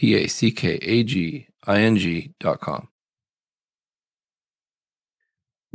[0.00, 2.88] www.ororapackaging.com.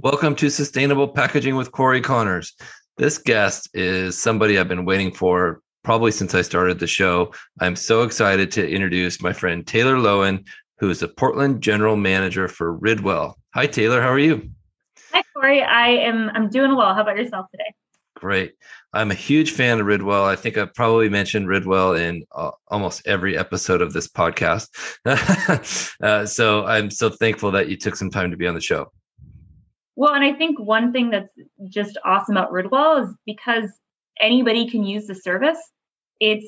[0.02, 2.56] Welcome to Sustainable Packaging with Cory Connors.
[2.98, 7.34] This guest is somebody I've been waiting for probably since I started the show.
[7.60, 10.46] I'm so excited to introduce my friend Taylor Loewen,
[10.78, 13.34] who is the Portland General Manager for Ridwell.
[13.54, 14.02] Hi, Taylor.
[14.02, 14.50] How are you?
[15.12, 15.64] Hi, Cory.
[15.64, 16.30] I am.
[16.34, 16.94] I'm doing well.
[16.94, 17.74] How about yourself today?
[18.20, 18.56] Great.
[18.92, 20.26] I'm a huge fan of Ridwell.
[20.26, 24.68] I think I've probably mentioned Ridwell in uh, almost every episode of this podcast.
[26.04, 28.92] uh, so I'm so thankful that you took some time to be on the show.
[29.96, 31.30] Well, and I think one thing that's
[31.70, 33.70] just awesome about Ridwell is because
[34.20, 35.60] anybody can use the service.
[36.20, 36.46] It's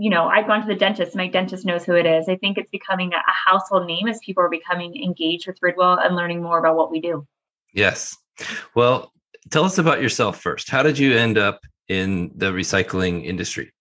[0.00, 1.16] you know, I've gone to the dentist.
[1.16, 2.28] My dentist knows who it is.
[2.28, 6.14] I think it's becoming a household name as people are becoming engaged with Ridwell and
[6.14, 7.26] learning more about what we do.
[7.74, 8.16] Yes.
[8.76, 9.12] Well,
[9.50, 10.70] tell us about yourself first.
[10.70, 13.72] How did you end up in the recycling industry?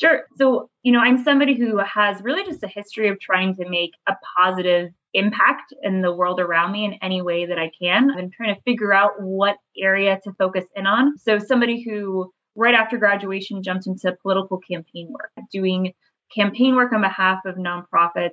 [0.00, 0.24] Sure.
[0.36, 3.92] So, you know, I'm somebody who has really just a history of trying to make
[4.08, 8.10] a positive impact in the world around me in any way that I can.
[8.10, 11.18] I'm trying to figure out what area to focus in on.
[11.18, 15.92] So, somebody who right after graduation jumped into political campaign work, doing
[16.34, 18.30] campaign work on behalf of nonprofits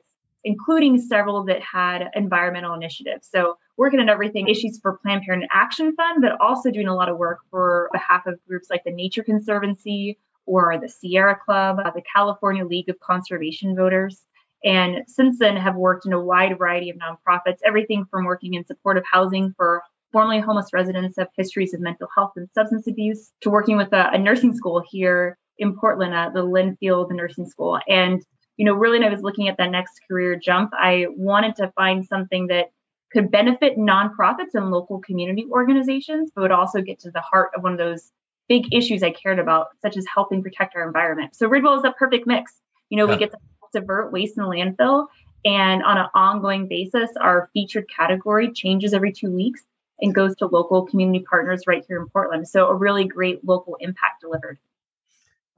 [0.48, 3.28] including several that had environmental initiatives.
[3.30, 7.10] So working on everything issues for Planned Parenthood Action Fund, but also doing a lot
[7.10, 11.92] of work for behalf of groups like the Nature Conservancy or the Sierra Club, uh,
[11.92, 14.24] the California League of Conservation Voters.
[14.64, 18.66] And since then have worked in a wide variety of nonprofits, everything from working in
[18.66, 23.50] supportive housing for formerly homeless residents of histories of mental health and substance abuse to
[23.50, 27.80] working with a, a nursing school here in Portland at the Linfield Nursing School.
[27.88, 28.24] And
[28.56, 31.72] you know, really, when I was looking at that next career jump, I wanted to
[31.76, 32.72] find something that
[33.18, 37.64] could benefit nonprofits and local community organizations, but would also get to the heart of
[37.64, 38.12] one of those
[38.48, 41.36] big issues I cared about, such as helping protect our environment.
[41.36, 42.62] So Ridwell is a perfect mix.
[42.90, 43.14] You know, yeah.
[43.14, 43.38] we get to
[43.74, 45.08] divert waste in the landfill,
[45.44, 49.64] and on an ongoing basis, our featured category changes every two weeks
[50.00, 52.48] and goes to local community partners right here in Portland.
[52.48, 54.60] So a really great local impact delivered.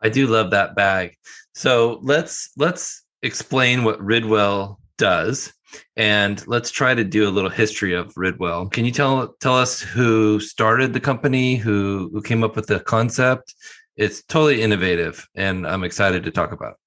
[0.01, 1.17] I do love that bag.
[1.53, 5.51] So let's let's explain what Ridwell does
[5.95, 8.71] and let's try to do a little history of Ridwell.
[8.71, 12.79] Can you tell tell us who started the company, who who came up with the
[12.79, 13.55] concept?
[13.95, 16.73] It's totally innovative and I'm excited to talk about.
[16.73, 16.77] It.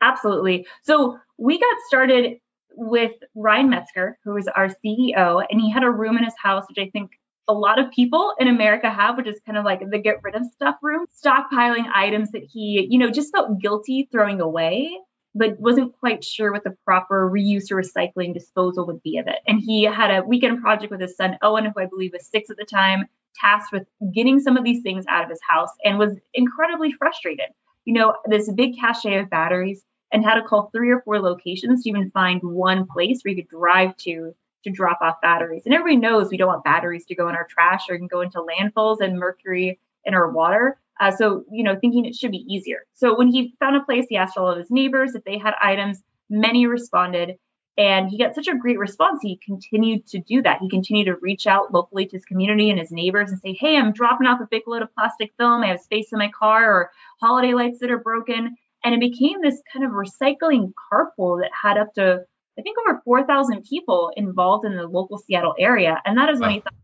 [0.00, 0.66] Absolutely.
[0.82, 2.38] So we got started
[2.76, 6.64] with Ryan Metzger, who is our CEO, and he had a room in his house,
[6.68, 7.12] which I think
[7.46, 10.34] a lot of people in America have, which is kind of like the get rid
[10.34, 14.90] of stuff room, stockpiling items that he, you know, just felt guilty throwing away,
[15.34, 19.38] but wasn't quite sure what the proper reuse or recycling disposal would be of it.
[19.46, 22.50] And he had a weekend project with his son, Owen, who I believe was six
[22.50, 25.98] at the time, tasked with getting some of these things out of his house and
[25.98, 27.46] was incredibly frustrated.
[27.84, 31.82] You know, this big cache of batteries and had to call three or four locations
[31.82, 35.62] to even find one place where you could drive to to drop off batteries.
[35.66, 38.22] And everybody knows we don't want batteries to go in our trash or can go
[38.22, 40.78] into landfills and mercury in our water.
[41.00, 42.86] Uh, so, you know, thinking it should be easier.
[42.94, 45.54] So when he found a place, he asked all of his neighbors if they had
[45.60, 46.02] items.
[46.30, 47.36] Many responded.
[47.76, 49.18] And he got such a great response.
[49.20, 50.60] He continued to do that.
[50.60, 53.76] He continued to reach out locally to his community and his neighbors and say, Hey,
[53.76, 55.62] I'm dropping off a big load of plastic film.
[55.62, 56.90] I have space in my car or
[57.20, 58.56] holiday lights that are broken.
[58.84, 62.24] And it became this kind of recycling carpool that had up to
[62.58, 66.00] I think over 4,000 people involved in the local Seattle area.
[66.04, 66.74] And that is when he thought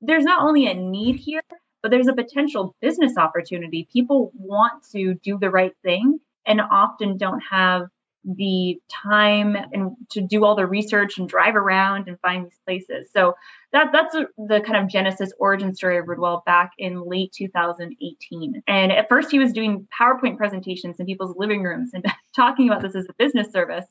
[0.00, 1.42] there's not only a need here,
[1.82, 3.88] but there's a potential business opportunity.
[3.92, 7.88] People want to do the right thing and often don't have
[8.24, 13.08] the time and to do all the research and drive around and find these places.
[13.12, 13.34] So
[13.72, 18.62] that that's the kind of genesis origin story of Ridwell back in late 2018.
[18.66, 22.04] And at first he was doing PowerPoint presentations in people's living rooms and
[22.36, 23.86] talking about this as a business service.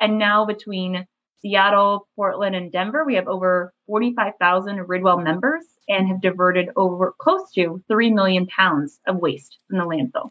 [0.00, 1.06] And now between
[1.40, 7.50] Seattle, Portland, and Denver, we have over 45,000 Ridwell members and have diverted over close
[7.52, 10.30] to 3 million pounds of waste from the landfill.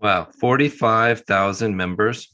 [0.00, 2.28] Wow, 45,000 members?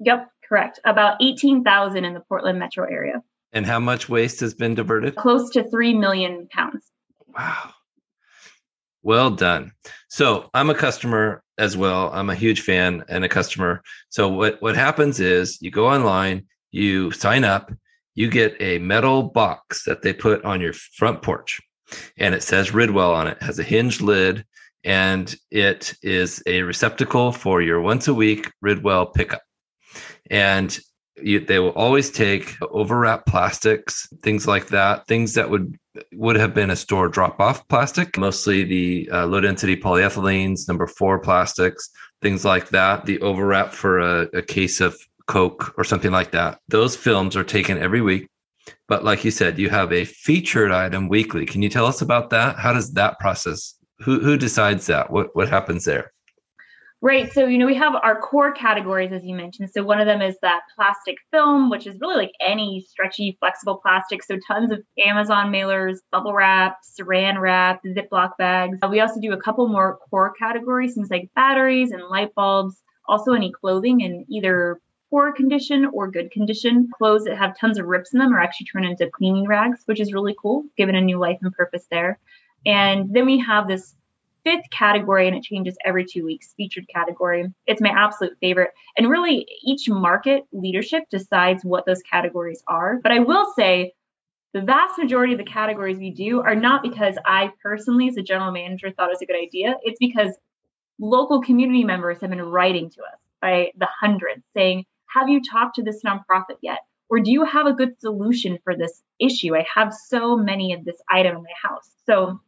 [0.00, 0.80] Yep, correct.
[0.84, 3.22] About 18,000 in the Portland metro area.
[3.52, 5.16] And how much waste has been diverted?
[5.16, 6.90] Close to 3 million pounds.
[7.26, 7.70] Wow.
[9.02, 9.72] Well done.
[10.08, 12.10] So I'm a customer as well.
[12.12, 13.82] I'm a huge fan and a customer.
[14.10, 17.72] So what what happens is you go online, you sign up,
[18.14, 21.60] you get a metal box that they put on your front porch
[22.16, 24.44] and it says Ridwell on it, has a hinged lid,
[24.84, 29.42] and it is a receptacle for your once a week Ridwell pickup.
[30.30, 30.78] And
[31.22, 35.76] you, they will always take overwrap plastics, things like that, things that would
[36.12, 40.86] would have been a store drop off plastic, mostly the uh, low density polyethylenes, number
[40.86, 41.90] four plastics,
[42.22, 43.04] things like that.
[43.04, 44.96] The overwrap for a, a case of
[45.26, 46.60] Coke or something like that.
[46.68, 48.28] Those films are taken every week.
[48.86, 51.46] But like you said, you have a featured item weekly.
[51.46, 52.56] Can you tell us about that?
[52.56, 53.74] How does that process?
[54.00, 55.10] Who who decides that?
[55.10, 56.12] What what happens there?
[57.00, 57.32] Right.
[57.32, 59.70] So, you know, we have our core categories, as you mentioned.
[59.70, 63.76] So, one of them is that plastic film, which is really like any stretchy, flexible
[63.76, 64.24] plastic.
[64.24, 68.78] So, tons of Amazon mailers, bubble wrap, saran wrap, Ziploc bags.
[68.82, 72.82] Uh, we also do a couple more core categories, things like batteries and light bulbs.
[73.06, 74.80] Also, any clothing in either
[75.10, 76.88] poor condition or good condition.
[76.96, 80.00] Clothes that have tons of rips in them are actually turned into cleaning rags, which
[80.00, 82.18] is really cool, given a new life and purpose there.
[82.66, 83.94] And then we have this
[84.44, 87.52] fifth category, and it changes every two weeks, featured category.
[87.66, 88.70] It's my absolute favorite.
[88.96, 92.98] And really, each market leadership decides what those categories are.
[93.02, 93.92] But I will say,
[94.54, 98.22] the vast majority of the categories we do are not because I personally, as a
[98.22, 99.76] general manager, thought it was a good idea.
[99.82, 100.34] It's because
[100.98, 105.76] local community members have been writing to us by the hundreds saying, Have you talked
[105.76, 106.80] to this nonprofit yet?
[107.10, 109.56] Or do you have a good solution for this issue?
[109.56, 111.90] I have so many of this item in my house.
[112.04, 112.40] So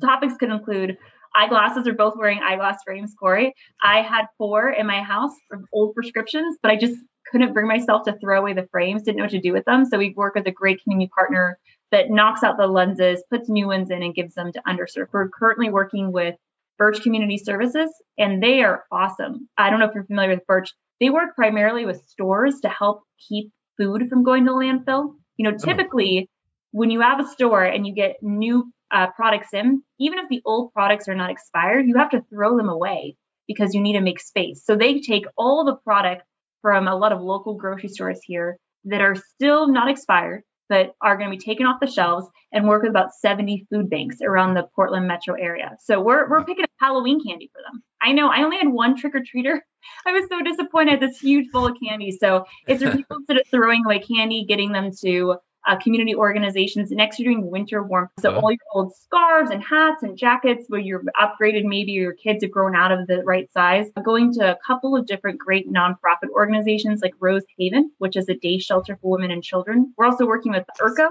[0.00, 0.98] topics could include
[1.34, 3.54] eyeglasses are both wearing eyeglass frames, Cory.
[3.82, 6.96] I had four in my house from old prescriptions, but I just
[7.30, 9.86] couldn't bring myself to throw away the frames, didn't know what to do with them.
[9.86, 11.58] So we work with a great community partner
[11.90, 15.08] that knocks out the lenses, puts new ones in, and gives them to underserved.
[15.12, 16.34] We're currently working with
[16.76, 19.48] Birch Community Services, and they are awesome.
[19.56, 20.72] I don't know if you're familiar with Birch.
[21.00, 25.14] They work primarily with stores to help keep food from going to landfill.
[25.36, 25.64] You know, oh.
[25.64, 26.30] typically
[26.70, 30.42] when you have a store and you get new uh, products in, even if the
[30.44, 34.00] old products are not expired, you have to throw them away because you need to
[34.00, 34.62] make space.
[34.64, 36.22] So they take all the product
[36.62, 41.16] from a lot of local grocery stores here that are still not expired, but are
[41.16, 44.54] going to be taken off the shelves and work with about 70 food banks around
[44.54, 45.76] the Portland metro area.
[45.80, 47.82] So we're, we're picking up Halloween candy for them.
[48.00, 49.60] I know I only had one trick or treater.
[50.06, 51.00] I was so disappointed.
[51.00, 52.12] This huge bowl of candy.
[52.12, 56.90] So it's people instead of throwing away candy, getting them to uh, community organizations.
[56.90, 58.10] Next, you're doing winter warmth.
[58.20, 58.40] So uh-huh.
[58.40, 62.50] all your old scarves and hats and jackets where you're upgraded, maybe your kids have
[62.50, 63.86] grown out of the right size.
[64.04, 68.34] Going to a couple of different great nonprofit organizations like Rose Haven, which is a
[68.34, 69.92] day shelter for women and children.
[69.96, 71.08] We're also working with IRCO.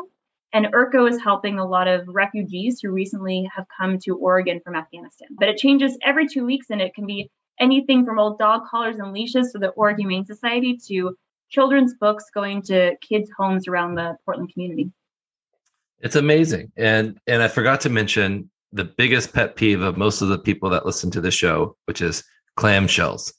[0.54, 4.76] And IRCO is helping a lot of refugees who recently have come to Oregon from
[4.76, 5.30] Afghanistan.
[5.32, 8.98] But it changes every two weeks and it can be anything from old dog collars
[8.98, 11.16] and leashes to the Oregon Humane Society to
[11.54, 14.92] children's books going to kids' homes around the Portland community.
[16.00, 16.72] It's amazing.
[16.76, 20.70] And and I forgot to mention the biggest pet peeve of most of the people
[20.72, 22.24] that listen to the show, which is
[22.58, 23.32] clamshells.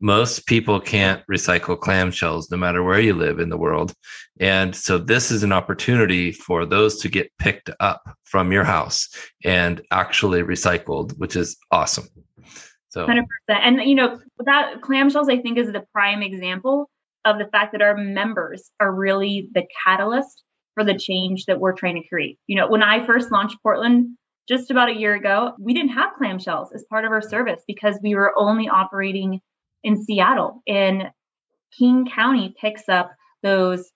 [0.00, 3.94] Most people can't recycle clamshells no matter where you live in the world.
[4.40, 9.08] And so this is an opportunity for those to get picked up from your house
[9.44, 12.08] and actually recycled, which is awesome.
[12.88, 13.22] So 100%.
[13.48, 16.90] And you know, that clamshells I think is the prime example
[17.24, 20.42] of the fact that our members are really the catalyst
[20.74, 22.38] for the change that we're trying to create.
[22.46, 24.16] You know, when I first launched Portland
[24.48, 27.98] just about a year ago, we didn't have clamshells as part of our service because
[28.02, 29.40] we were only operating
[29.84, 30.62] in Seattle.
[30.66, 31.10] And
[31.78, 33.12] King County picks up
[33.42, 33.90] those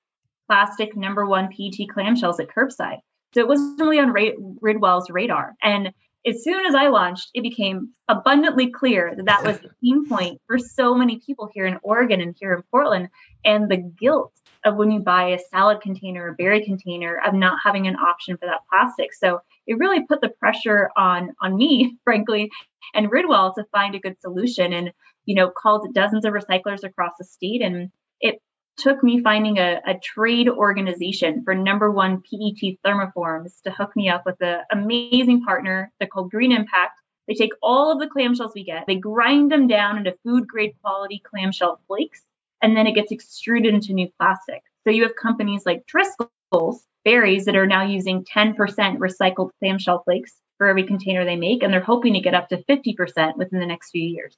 [0.48, 2.98] plastic number one PET clamshells at curbside.
[3.34, 4.14] So it wasn't really on
[4.62, 5.54] Ridwell's radar.
[5.62, 5.92] And
[6.26, 10.40] as soon as I launched, it became abundantly clear that that was the pain point
[10.46, 13.08] for so many people here in Oregon and here in Portland.
[13.44, 14.32] And the guilt
[14.64, 18.36] of when you buy a salad container or berry container of not having an option
[18.36, 19.14] for that plastic.
[19.14, 22.50] So it really put the pressure on on me, frankly,
[22.92, 24.72] and Ridwell to find a good solution.
[24.72, 24.92] And
[25.24, 27.90] you know, called dozens of recyclers across the state, and
[28.20, 28.40] it
[28.76, 34.08] took me finding a, a, trade organization for number one PET thermoforms to hook me
[34.08, 35.90] up with an amazing partner.
[35.98, 37.00] They're called Green Impact.
[37.26, 40.74] They take all of the clamshells we get, they grind them down into food grade
[40.82, 42.22] quality clamshell flakes,
[42.62, 44.62] and then it gets extruded into new plastic.
[44.84, 50.34] So you have companies like Driscoll's Berries that are now using 10% recycled clamshell flakes
[50.58, 53.66] for every container they make, and they're hoping to get up to 50% within the
[53.66, 54.36] next few years.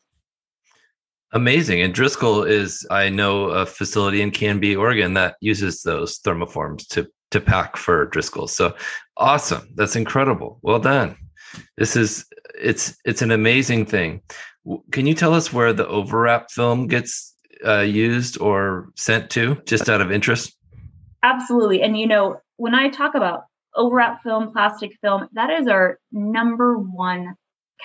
[1.32, 1.82] Amazing.
[1.82, 7.06] And Driscoll is, I know, a facility in Canby, Oregon that uses those thermoforms to
[7.30, 8.46] to pack for Driscoll.
[8.46, 8.74] So
[9.18, 9.68] awesome.
[9.74, 10.58] That's incredible.
[10.62, 11.16] Well done.
[11.76, 12.24] This is
[12.58, 14.22] it's it's an amazing thing.
[14.92, 17.34] Can you tell us where the overwrap film gets
[17.66, 20.56] uh, used or sent to just out of interest?
[21.22, 21.82] Absolutely.
[21.82, 23.44] And you know, when I talk about
[23.76, 27.34] overwrap film, plastic film, that is our number one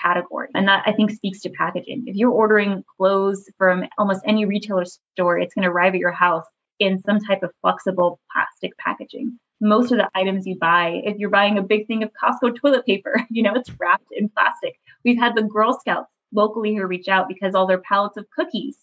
[0.00, 0.48] category.
[0.54, 2.04] And that I think speaks to packaging.
[2.06, 6.12] If you're ordering clothes from almost any retailer store, it's going to arrive at your
[6.12, 6.44] house
[6.78, 9.38] in some type of flexible plastic packaging.
[9.60, 12.84] Most of the items you buy, if you're buying a big thing of Costco toilet
[12.84, 14.74] paper, you know, it's wrapped in plastic.
[15.04, 18.76] We've had the Girl Scouts locally here reach out because all their pallets of cookies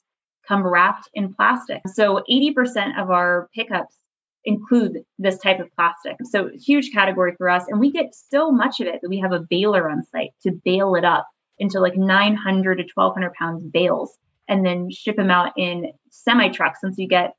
[0.47, 1.81] come wrapped in plastic.
[1.93, 3.95] So 80% of our pickups
[4.45, 6.17] include this type of plastic.
[6.23, 7.63] So huge category for us.
[7.67, 10.51] And we get so much of it that we have a baler on site to
[10.63, 11.27] bale it up
[11.59, 14.17] into like 900 to 1200 pounds bales
[14.47, 17.35] and then ship them out in semi trucks since you get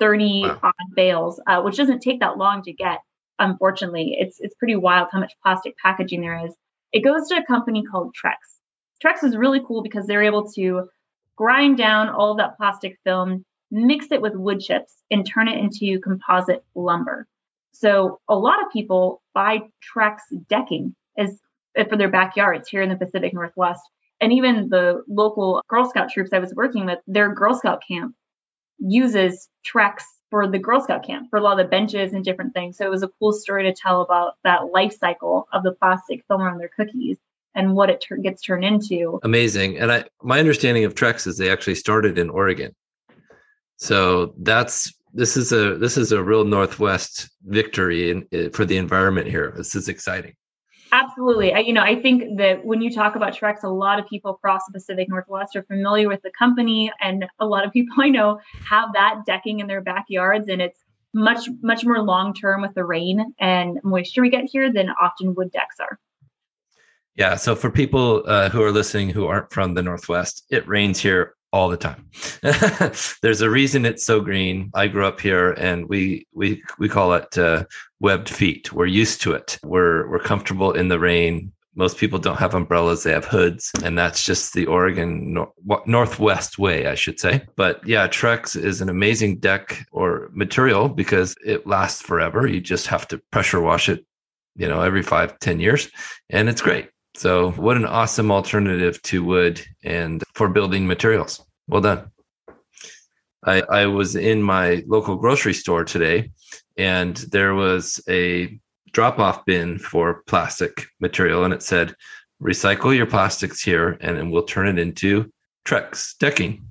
[0.00, 0.60] 30 wow.
[0.62, 2.98] odd bales, uh, which doesn't take that long to get.
[3.38, 6.54] Unfortunately, it's it's pretty wild how much plastic packaging there is.
[6.92, 8.36] It goes to a company called Trex.
[9.04, 10.88] Trex is really cool because they're able to
[11.36, 13.44] grind down all of that plastic film
[13.74, 17.26] mix it with wood chips, and turn it into composite lumber.
[17.72, 21.40] So a lot of people buy Trex decking as
[21.76, 23.82] eh, for their backyards here in the Pacific Northwest.
[24.20, 28.14] And even the local Girl Scout troops I was working with, their Girl Scout camp
[28.78, 32.54] uses Trex for the Girl Scout camp for a lot of the benches and different
[32.54, 32.76] things.
[32.76, 36.24] So it was a cool story to tell about that life cycle of the plastic
[36.28, 37.18] film around their cookies
[37.56, 39.18] and what it ter- gets turned into.
[39.24, 39.78] Amazing.
[39.78, 42.72] And I, my understanding of Trex is they actually started in Oregon.
[43.76, 48.76] So that's this is a this is a real Northwest victory in, in, for the
[48.76, 49.52] environment here.
[49.56, 50.34] This is exciting.
[50.92, 51.52] Absolutely.
[51.52, 54.30] I, you know, I think that when you talk about Trex, a lot of people
[54.30, 58.08] across the Pacific Northwest are familiar with the company, and a lot of people I
[58.08, 60.80] know have that decking in their backyards, and it's
[61.12, 65.34] much much more long term with the rain and moisture we get here than often
[65.34, 65.98] wood decks are.
[67.14, 67.36] Yeah.
[67.36, 71.34] So for people uh, who are listening who aren't from the Northwest, it rains here
[71.54, 72.04] all the time.
[73.22, 74.72] There's a reason it's so green.
[74.74, 77.64] I grew up here, and we we we call it uh,
[78.00, 78.72] webbed feet.
[78.72, 79.58] We're used to it.
[79.62, 81.52] We're we're comfortable in the rain.
[81.76, 86.58] Most people don't have umbrellas; they have hoods, and that's just the Oregon nor- Northwest
[86.58, 87.42] way, I should say.
[87.54, 92.48] But yeah, Trex is an amazing deck or material because it lasts forever.
[92.48, 94.04] You just have to pressure wash it,
[94.56, 95.88] you know, every five ten years,
[96.30, 96.88] and it's great.
[97.16, 101.44] So, what an awesome alternative to wood and for building materials.
[101.68, 102.10] Well done.
[103.44, 106.32] I, I was in my local grocery store today
[106.76, 108.58] and there was a
[108.92, 111.94] drop off bin for plastic material and it said,
[112.42, 115.30] recycle your plastics here and then we'll turn it into
[115.64, 116.66] Trex decking.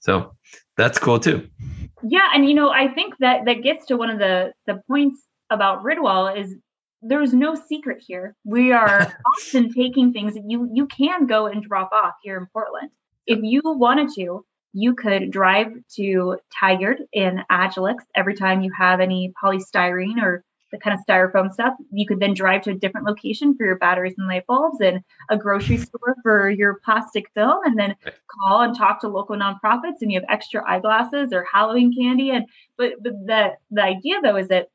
[0.00, 0.36] So
[0.76, 1.48] that's cool too.
[2.02, 2.28] Yeah.
[2.34, 5.82] And, you know, I think that that gets to one of the, the points about
[5.84, 6.56] Ridwell is
[7.06, 8.34] there's no secret here.
[8.44, 12.46] We are often taking things that you you can go and drop off here in
[12.52, 12.90] Portland.
[13.26, 19.00] If you wanted to, you could drive to Tigard in Agilyx every time you have
[19.00, 21.74] any polystyrene or the kind of styrofoam stuff.
[21.92, 25.00] You could then drive to a different location for your batteries and light bulbs and
[25.30, 27.94] a grocery store for your plastic film and then
[28.26, 32.30] call and talk to local nonprofits and you have extra eyeglasses or Halloween candy.
[32.30, 32.46] And
[32.76, 34.68] but, but the the idea though is that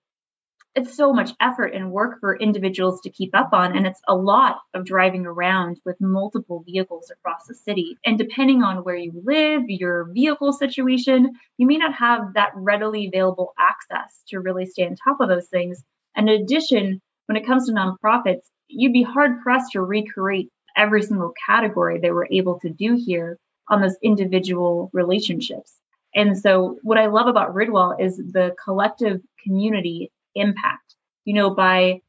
[0.80, 4.16] it's so much effort and work for individuals to keep up on and it's a
[4.16, 7.98] lot of driving around with multiple vehicles across the city.
[8.06, 13.08] And depending on where you live your vehicle situation you may not have that readily
[13.08, 15.84] available access to really stay on top of those things.
[16.16, 21.04] And in addition when it comes to nonprofits you'd be hard pressed to recreate every
[21.04, 25.74] single category they were able to do here on those individual relationships.
[26.16, 30.10] And so what i love about ridwell is the collective community
[30.40, 30.96] impact.
[31.26, 32.02] You know, by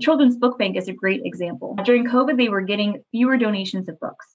[0.00, 1.76] Children's Book Bank is a great example.
[1.84, 4.26] During COVID, they were getting fewer donations of books.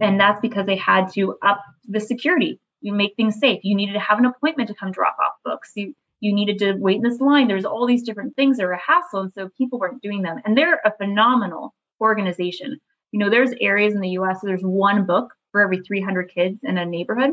[0.00, 2.60] And that's because they had to up the security.
[2.80, 3.60] You make things safe.
[3.62, 5.72] You needed to have an appointment to come drop off books.
[5.74, 7.48] You you needed to wait in this line.
[7.48, 9.22] There's all these different things that are a hassle.
[9.22, 10.38] And so people weren't doing them.
[10.44, 12.78] And they're a phenomenal organization.
[13.10, 16.60] You know, there's areas in the US where there's one book for every 300 kids
[16.62, 17.32] in a neighborhood.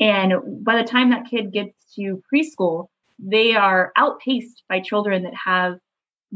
[0.00, 2.88] And by the time that kid gets to preschool,
[3.18, 5.78] they are outpaced by children that have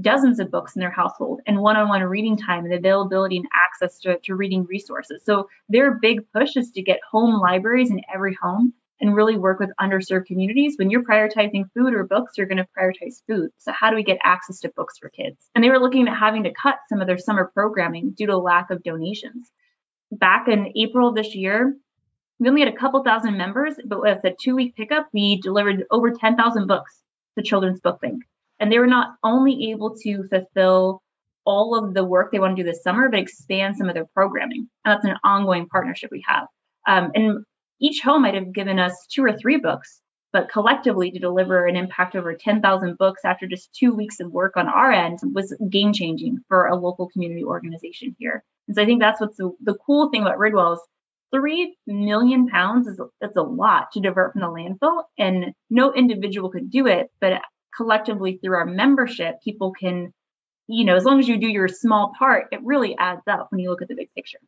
[0.00, 4.18] dozens of books in their household and one-on-one reading time and availability and access to,
[4.20, 5.22] to reading resources.
[5.24, 9.58] So their big push is to get home libraries in every home and really work
[9.58, 10.76] with underserved communities.
[10.78, 13.50] When you're prioritizing food or books you're going to prioritize food.
[13.58, 15.50] So how do we get access to books for kids?
[15.54, 18.38] And they were looking at having to cut some of their summer programming due to
[18.38, 19.50] lack of donations.
[20.10, 21.74] Back in april of this year
[22.42, 25.84] we only had a couple thousand members, but with a two week pickup, we delivered
[25.92, 27.00] over 10,000 books
[27.38, 28.24] to Children's Book Bank.
[28.58, 31.02] And they were not only able to fulfill
[31.44, 34.08] all of the work they want to do this summer, but expand some of their
[34.12, 34.68] programming.
[34.84, 36.48] And that's an ongoing partnership we have.
[36.88, 37.44] Um, and
[37.80, 40.00] each home might have given us two or three books,
[40.32, 44.56] but collectively to deliver an impact over 10,000 books after just two weeks of work
[44.56, 48.42] on our end was game changing for a local community organization here.
[48.66, 50.80] And so I think that's what's the, the cool thing about Ridwell is
[51.32, 56.50] three million pounds is that's a lot to divert from the landfill, and no individual
[56.50, 57.40] could do it, but
[57.76, 60.12] collectively through our membership, people can,
[60.66, 63.60] you know, as long as you do your small part, it really adds up when
[63.60, 64.38] you look at the big picture.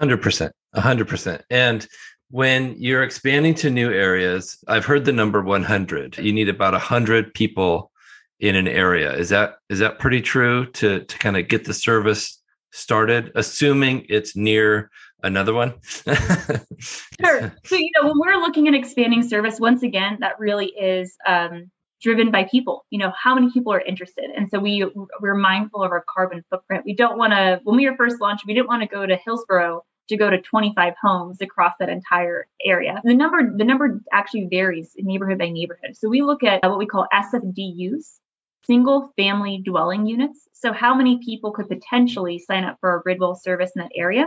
[0.00, 0.50] 100%.
[0.74, 1.42] 100%.
[1.50, 1.86] And
[2.30, 6.18] when you're expanding to new areas, I've heard the number 100.
[6.18, 7.90] You need about 100 people
[8.38, 9.12] in an area.
[9.12, 12.40] Is that is that pretty true to to kind of get the service
[12.72, 14.90] started, assuming it's near
[15.22, 15.74] another one?
[15.92, 17.54] sure.
[17.64, 21.70] So, you know, when we're looking at expanding service, once again, that really is um,
[22.00, 22.84] driven by people.
[22.90, 24.30] You know, how many people are interested?
[24.36, 24.86] And so we
[25.20, 26.84] we're mindful of our carbon footprint.
[26.84, 27.60] We don't want to.
[27.64, 30.40] When we were first launched, we didn't want to go to Hillsboro to go to
[30.40, 33.00] 25 homes across that entire area.
[33.04, 35.96] The number the number actually varies neighborhood by neighborhood.
[35.96, 38.18] So we look at what we call SFDUs,
[38.64, 40.48] single family dwelling units.
[40.52, 44.26] So how many people could potentially sign up for a Ridwell service in that area?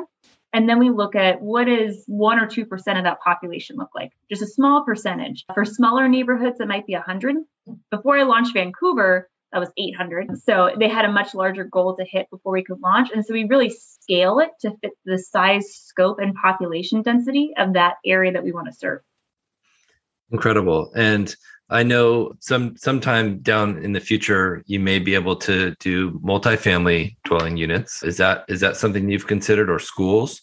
[0.53, 4.11] And then we look at what is one or 2% of that population look like?
[4.29, 5.45] Just a small percentage.
[5.53, 7.37] For smaller neighborhoods, it might be 100.
[7.89, 10.37] Before I launched Vancouver, that was 800.
[10.43, 13.09] So they had a much larger goal to hit before we could launch.
[13.11, 17.73] And so we really scale it to fit the size, scope, and population density of
[17.73, 19.01] that area that we want to serve.
[20.33, 20.91] Incredible.
[20.95, 21.33] And
[21.69, 27.15] I know some sometime down in the future you may be able to do multifamily
[27.23, 28.03] dwelling units.
[28.03, 30.41] Is that is that something you've considered or schools?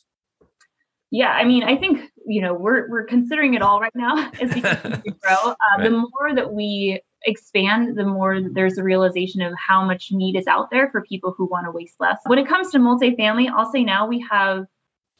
[1.11, 4.55] Yeah, I mean, I think you know we're we're considering it all right now as
[4.55, 5.51] we continue to grow.
[5.51, 5.85] Uh, right.
[5.85, 10.47] The more that we expand, the more there's a realization of how much need is
[10.47, 12.19] out there for people who want to waste less.
[12.27, 14.67] When it comes to multifamily, I'll say now we have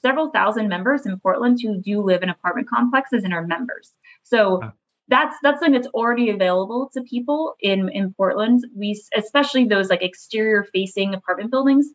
[0.03, 3.93] several thousand members in Portland who do live in apartment complexes and are members.
[4.31, 4.73] So ah.
[5.09, 8.65] that's that's something that's already available to people in in Portland.
[8.75, 11.87] We especially those like exterior facing apartment buildings.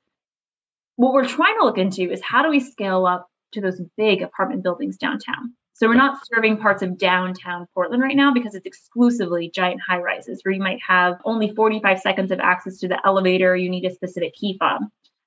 [0.98, 4.22] What we're trying to look into is how do we scale up to those big
[4.22, 5.54] apartment buildings downtown.
[5.74, 10.00] So we're not serving parts of downtown Portland right now because it's exclusively giant high
[10.00, 13.58] rises where you might have only 45 seconds of access to the elevator.
[13.58, 14.84] You need a specific key fob.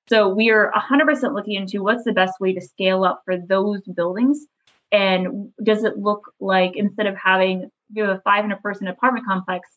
[0.08, 3.82] So we are 100% looking into what's the best way to scale up for those
[3.82, 4.46] buildings
[4.90, 9.68] and does it look like instead of having you have a 500 person apartment complex,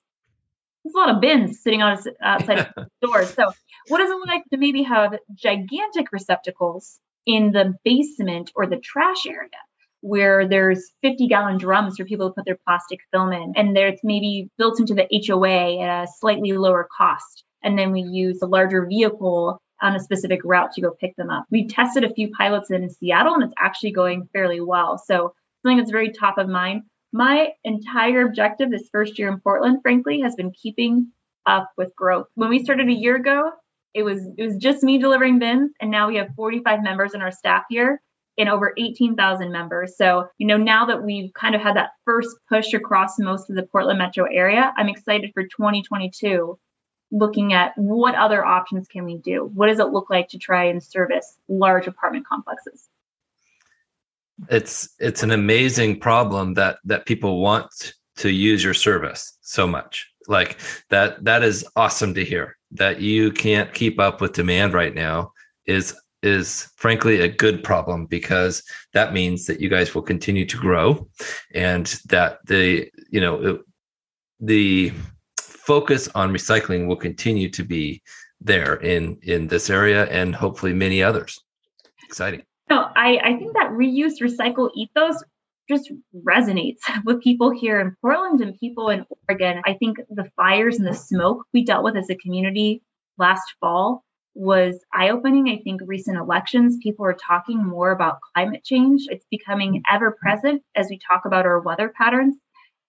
[0.83, 2.71] there's a lot of bins sitting on outside
[3.01, 3.33] doors.
[3.33, 3.51] So
[3.87, 8.77] what does it look like to maybe have gigantic receptacles in the basement or the
[8.77, 9.49] trash area?
[10.03, 13.99] Where there's 50 gallon drums for people to put their plastic film in, and there's
[14.03, 17.43] maybe built into the HOA at a slightly lower cost.
[17.63, 21.29] And then we use a larger vehicle on a specific route to go pick them
[21.29, 21.45] up.
[21.49, 24.97] We tested a few pilots in Seattle and it's actually going fairly well.
[24.97, 26.83] So something that's very top of mind.
[27.13, 31.11] My entire objective this first year in Portland, frankly, has been keeping
[31.45, 32.27] up with growth.
[32.35, 33.51] When we started a year ago,
[33.93, 37.21] it was it was just me delivering bins, and now we have 45 members in
[37.21, 38.01] our staff here
[38.37, 39.97] and over 18,000 members.
[39.97, 43.57] So, you know, now that we've kind of had that first push across most of
[43.57, 46.57] the Portland metro area, I'm excited for 2022
[47.11, 49.51] looking at what other options can we do?
[49.53, 52.87] What does it look like to try and service large apartment complexes?
[54.49, 60.07] It's it's an amazing problem that that people want to use your service so much.
[60.27, 62.57] Like that that is awesome to hear.
[62.71, 65.33] That you can't keep up with demand right now
[65.65, 70.57] is is frankly a good problem because that means that you guys will continue to
[70.57, 71.07] grow
[71.53, 73.59] and that the you know
[74.39, 74.91] the
[75.65, 78.01] focus on recycling will continue to be
[78.39, 81.39] there in in this area and hopefully many others.
[82.03, 82.43] Exciting.
[82.69, 85.23] No, I, I think that reuse recycle ethos
[85.69, 85.91] just
[86.25, 89.61] resonates with people here in Portland and people in Oregon.
[89.65, 92.81] I think the fires and the smoke we dealt with as a community
[93.17, 95.49] last fall was eye opening.
[95.49, 99.07] I think recent elections, people are talking more about climate change.
[99.09, 102.35] It's becoming ever present as we talk about our weather patterns.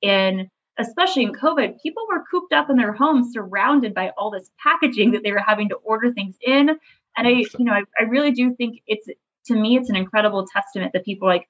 [0.02, 4.50] And especially in COVID, people were cooped up in their homes, surrounded by all this
[4.62, 6.70] packaging that they were having to order things in.
[7.16, 9.06] And I, you know, I, I really do think it's
[9.46, 11.48] to me, it's an incredible testament that people like,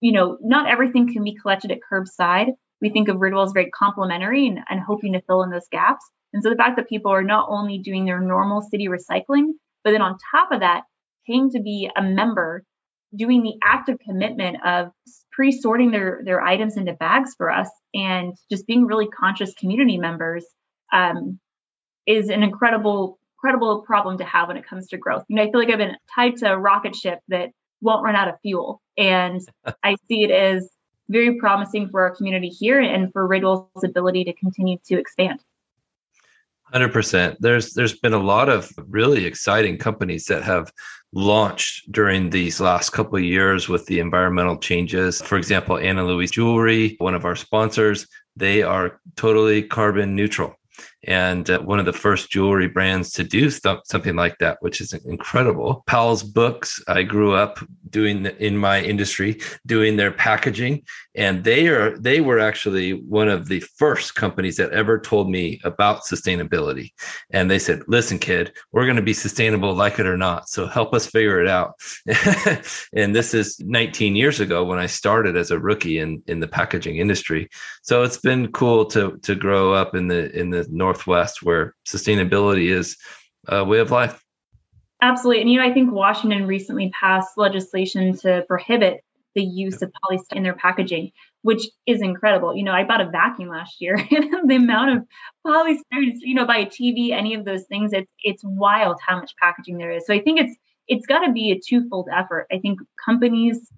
[0.00, 2.48] you know, not everything can be collected at curbside.
[2.80, 6.04] We think of Ridwell as very complementary and, and hoping to fill in those gaps.
[6.32, 9.52] And so the fact that people are not only doing their normal city recycling,
[9.84, 10.82] but then on top of that,
[11.26, 12.64] paying to be a member,
[13.14, 14.90] doing the active commitment of
[15.32, 20.44] pre-sorting their their items into bags for us and just being really conscious community members
[20.92, 21.38] um,
[22.06, 25.24] is an incredible incredible problem to have when it comes to growth.
[25.28, 28.14] You know, I feel like I've been tied to a rocket ship that won't run
[28.14, 28.80] out of fuel.
[28.96, 29.40] And
[29.82, 30.70] I see it as
[31.08, 35.42] very promising for our community here and for Ridwell's ability to continue to expand.
[36.74, 37.36] 100%.
[37.40, 40.72] There's there's been a lot of really exciting companies that have
[41.12, 45.20] launched during these last couple of years with the environmental changes.
[45.20, 48.06] For example, Ana Luisa Jewelry, one of our sponsors,
[48.36, 50.56] they are totally carbon neutral
[51.04, 54.80] and uh, one of the first jewelry brands to do th- something like that, which
[54.80, 55.82] is incredible.
[55.86, 57.58] Powell's Books, I grew up
[57.90, 60.82] doing the, in my industry, doing their packaging,
[61.14, 65.60] and they are they were actually one of the first companies that ever told me
[65.64, 66.92] about sustainability.
[67.30, 70.48] And they said, "Listen, kid, we're going to be sustainable, like it or not.
[70.48, 71.74] So help us figure it out."
[72.94, 76.48] and this is 19 years ago when I started as a rookie in in the
[76.48, 77.48] packaging industry.
[77.82, 81.74] So it's been cool to to grow up in the in the north Northwest where
[81.86, 82.96] sustainability is
[83.48, 84.22] a way of life.
[85.00, 85.42] Absolutely.
[85.42, 89.02] And, you know, I think Washington recently passed legislation to prohibit
[89.34, 92.54] the use of polystyrene in their packaging, which is incredible.
[92.54, 95.06] You know, I bought a vacuum last year and the amount of
[95.46, 99.32] polystyrene, you know, by a TV, any of those things, it's it's wild how much
[99.40, 100.06] packaging there is.
[100.06, 100.54] So I think it's
[100.86, 102.46] it's got to be a twofold effort.
[102.52, 103.72] I think companies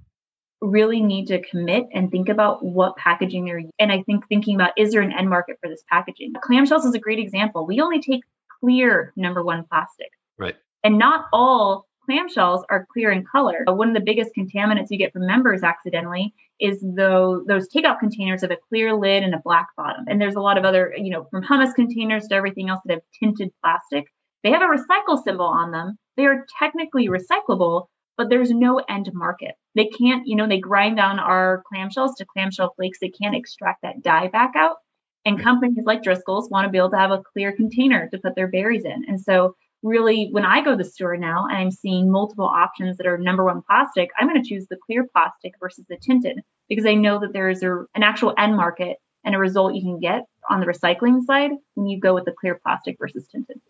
[0.65, 3.73] really need to commit and think about what packaging they're using.
[3.79, 6.33] and I think thinking about is there an end market for this packaging?
[6.35, 7.67] Clamshells is a great example.
[7.67, 8.23] We only take
[8.61, 10.11] clear number one plastic.
[10.39, 10.57] Right.
[10.83, 13.65] And not all clamshells are clear in color.
[13.69, 17.99] Uh, one of the biggest contaminants you get from members accidentally is though those takeout
[17.99, 20.05] containers have a clear lid and a black bottom.
[20.09, 22.95] And there's a lot of other, you know, from hummus containers to everything else that
[22.95, 24.07] have tinted plastic.
[24.43, 25.99] They have a recycle symbol on them.
[26.17, 29.55] They are technically recyclable, but there's no end market.
[29.75, 32.99] They can't, you know, they grind down our clamshells to clamshell flakes.
[33.01, 34.77] They can't extract that dye back out.
[35.25, 38.35] And companies like Driscoll's want to be able to have a clear container to put
[38.35, 39.05] their berries in.
[39.09, 42.97] And so, really, when I go to the store now and I'm seeing multiple options
[42.99, 46.41] that are number one plastic, I'm going to choose the clear plastic versus the tinted
[46.69, 49.83] because I know that there is a, an actual end market and a result you
[49.83, 53.61] can get on the recycling side when you go with the clear plastic versus tinted.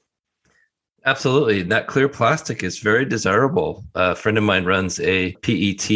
[1.06, 1.62] Absolutely.
[1.62, 3.84] That clear plastic is very desirable.
[3.94, 5.90] A friend of mine runs a PET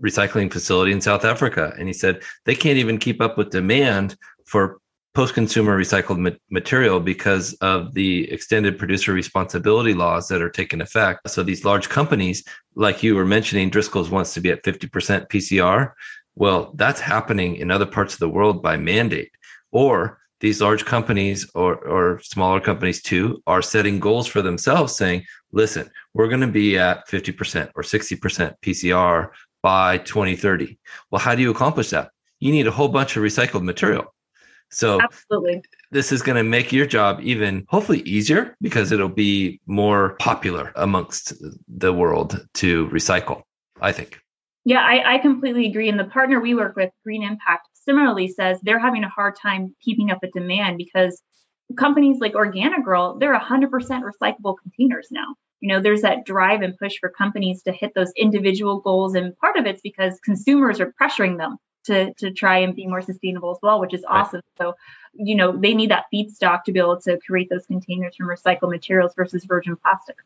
[0.00, 4.16] recycling facility in South Africa, and he said they can't even keep up with demand
[4.46, 4.78] for
[5.14, 11.28] post consumer recycled material because of the extended producer responsibility laws that are taking effect.
[11.28, 12.42] So these large companies,
[12.74, 15.92] like you were mentioning, Driscoll's wants to be at 50% PCR.
[16.36, 19.30] Well, that's happening in other parts of the world by mandate.
[19.70, 25.24] Or these large companies or, or smaller companies too are setting goals for themselves saying,
[25.52, 29.30] listen, we're going to be at 50% or 60% PCR
[29.62, 30.78] by 2030.
[31.10, 32.10] Well, how do you accomplish that?
[32.40, 34.14] You need a whole bunch of recycled material.
[34.70, 35.62] So absolutely.
[35.90, 40.72] This is going to make your job even hopefully easier because it'll be more popular
[40.76, 41.32] amongst
[41.68, 43.44] the world to recycle,
[43.80, 44.20] I think.
[44.66, 45.88] Yeah, I, I completely agree.
[45.88, 49.74] And the partner we work with, Green Impact, similarly says they're having a hard time
[49.80, 51.22] keeping up with demand because
[51.76, 55.34] companies like Organicgirl, they're 100% recyclable containers now.
[55.60, 59.14] You know, there's that drive and push for companies to hit those individual goals.
[59.14, 63.00] And part of it's because consumers are pressuring them to, to try and be more
[63.00, 64.42] sustainable as well, which is awesome.
[64.60, 64.66] Right.
[64.66, 64.74] So,
[65.14, 68.70] you know, they need that feedstock to be able to create those containers from recycled
[68.70, 70.16] materials versus virgin plastic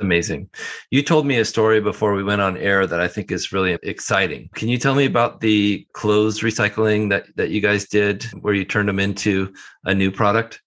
[0.00, 0.48] amazing.
[0.90, 3.78] You told me a story before we went on air that I think is really
[3.82, 4.48] exciting.
[4.54, 8.64] Can you tell me about the clothes recycling that, that you guys did where you
[8.64, 9.52] turned them into
[9.84, 10.62] a new product?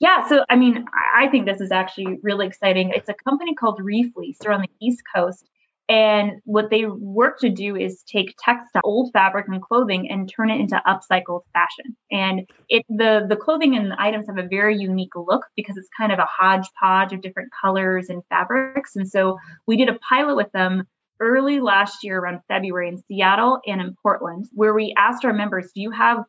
[0.00, 2.90] Yeah, so I mean, I think this is actually really exciting.
[2.90, 4.38] It's a company called Refleece.
[4.40, 5.48] They're on the East Coast.
[5.88, 10.50] And what they work to do is take textile, old fabric and clothing and turn
[10.50, 11.96] it into upcycled fashion.
[12.10, 15.88] And it the the clothing and the items have a very unique look because it's
[15.96, 18.96] kind of a hodgepodge of different colors and fabrics.
[18.96, 20.84] And so we did a pilot with them
[21.20, 25.70] early last year around February in Seattle and in Portland, where we asked our members,
[25.72, 26.24] do you have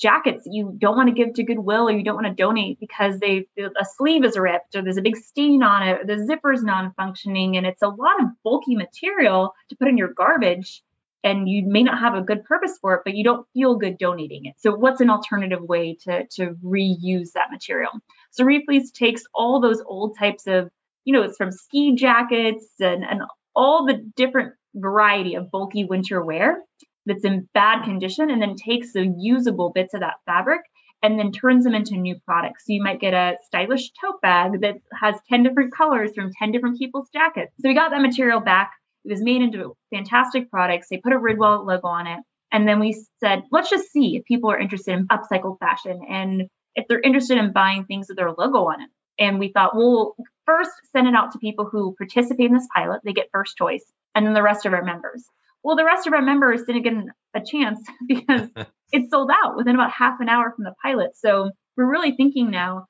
[0.00, 3.18] jackets you don't want to give to Goodwill or you don't want to donate because
[3.18, 6.62] they a sleeve is ripped or there's a big stain on it, or the zipper's
[6.62, 10.82] non-functioning, and it's a lot of bulky material to put in your garbage.
[11.22, 13.98] And you may not have a good purpose for it, but you don't feel good
[13.98, 14.54] donating it.
[14.56, 17.90] So, what's an alternative way to, to reuse that material?
[18.30, 20.70] So, Refleece takes all those old types of,
[21.04, 23.20] you know, it's from ski jackets and, and
[23.54, 26.62] all the different variety of bulky winter wear
[27.06, 30.60] that's in bad condition and then takes the usable bits of that fabric
[31.02, 32.66] and then turns them into new products.
[32.66, 36.52] So you might get a stylish tote bag that has 10 different colors from 10
[36.52, 37.52] different people's jackets.
[37.60, 38.72] So we got that material back.
[39.04, 40.88] It was made into fantastic products.
[40.90, 42.20] They put a Ridwell logo on it.
[42.52, 46.48] And then we said, let's just see if people are interested in upcycled fashion and
[46.74, 48.90] if they're interested in buying things with their logo on it.
[49.18, 53.00] And we thought, well, first send it out to people who participate in this pilot.
[53.04, 53.84] They get first choice.
[54.14, 55.24] and then the rest of our members.
[55.62, 56.94] Well, the rest of our members didn't get
[57.34, 58.48] a chance because
[58.92, 61.16] it sold out within about half an hour from the pilot.
[61.16, 62.86] So we're really thinking now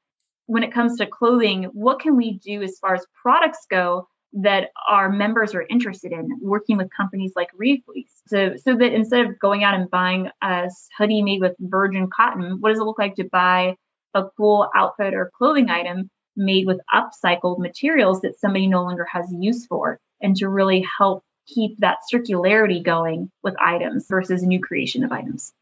[0.46, 4.70] when it comes to clothing, what can we do as far as products go that
[4.88, 8.22] our members are interested in working with companies like Refleece.
[8.28, 12.60] So, so that instead of going out and buying a hoodie made with virgin cotton,
[12.60, 13.76] what does it look like to buy
[14.14, 19.26] a cool outfit or clothing item made with upcycled materials that somebody no longer has
[19.32, 25.04] use for and to really help keep that circularity going with items versus new creation
[25.04, 25.52] of items.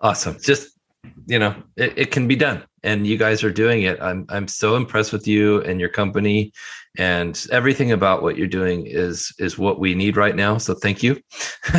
[0.00, 0.36] Awesome.
[0.40, 0.72] Just
[1.26, 4.00] you know, it, it can be done and you guys are doing it.
[4.00, 6.52] I'm I'm so impressed with you and your company
[6.98, 10.58] and everything about what you're doing is is what we need right now.
[10.58, 11.20] So thank you.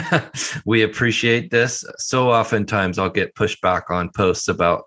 [0.65, 1.83] we appreciate this.
[1.97, 4.85] So oftentimes I'll get pushed back on posts about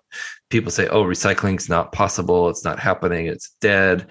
[0.49, 2.49] people say, "Oh, recycling's not possible.
[2.49, 3.27] It's not happening.
[3.27, 4.07] It's dead."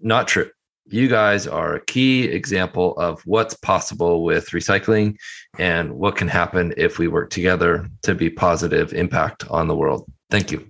[0.00, 0.48] Not true
[0.86, 5.16] you guys are a key example of what's possible with recycling
[5.58, 10.10] and what can happen if we work together to be positive impact on the world.
[10.30, 10.66] Thank you.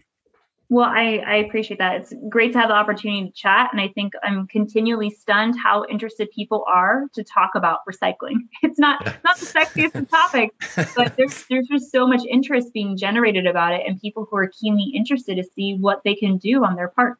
[0.73, 1.97] Well, I, I appreciate that.
[1.97, 3.69] It's great to have the opportunity to chat.
[3.73, 8.37] And I think I'm continually stunned how interested people are to talk about recycling.
[8.63, 12.97] It's not not the sexiest of topics, but there's there's just so much interest being
[12.97, 16.65] generated about it and people who are keenly interested to see what they can do
[16.65, 17.19] on their part.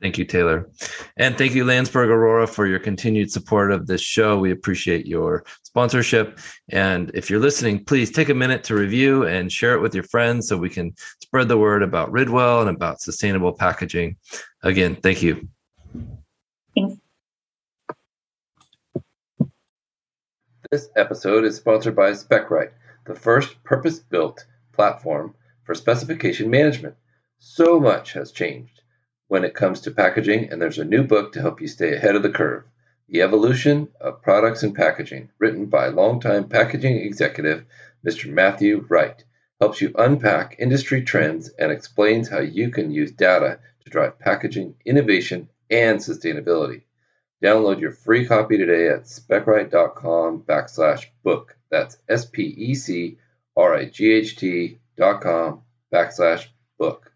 [0.00, 0.70] Thank you, Taylor.
[1.18, 4.38] And thank you, Landsberg Orora, for your continued support of this show.
[4.38, 6.38] We appreciate your sponsorship.
[6.70, 10.04] And if you're listening, please take a minute to review and share it with your
[10.04, 14.16] friends so we can spread the word about Ridwell and about sustainable packaging.
[14.62, 15.48] Again, thank you.
[16.74, 16.96] Thanks.
[20.70, 22.70] This episode is sponsored by Specright,
[23.04, 25.34] the first purpose built platform
[25.64, 26.94] for specification management.
[27.38, 28.79] So much has changed
[29.30, 32.16] when it comes to packaging, and there's a new book to help you stay ahead
[32.16, 32.64] of the curve
[33.08, 37.64] The Evolution of Products and Packaging, written by longtime packaging executive
[38.04, 38.28] Mr.
[38.28, 39.22] Matthew Wright.
[39.60, 44.74] Helps you unpack industry trends and explains how you can use data to drive packaging
[44.84, 46.82] innovation and sustainability.
[47.40, 51.56] Download your free copy today at specright.com backslash book.
[51.70, 53.18] That's S P E C
[53.56, 55.62] R I G H T dot com
[55.94, 56.48] backslash
[56.80, 57.09] book.